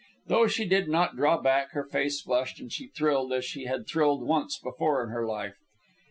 Though 0.25 0.47
she 0.47 0.65
did 0.65 0.89
not 0.89 1.15
draw 1.15 1.39
back, 1.39 1.73
her 1.73 1.83
face 1.83 2.21
flushed, 2.21 2.59
and 2.59 2.71
she 2.71 2.87
thrilled 2.87 3.31
as 3.33 3.45
she 3.45 3.65
had 3.65 3.85
thrilled 3.85 4.25
once 4.25 4.57
before 4.57 5.03
in 5.03 5.11
her 5.11 5.27
life. 5.27 5.57